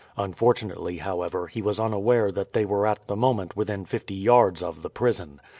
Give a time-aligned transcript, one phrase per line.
[0.17, 4.81] Unfortunately, however, he was unaware that they were at the moment within fifty yards of
[4.81, 5.39] the prison.